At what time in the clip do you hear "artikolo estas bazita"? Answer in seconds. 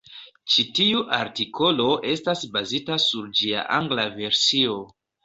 1.17-2.97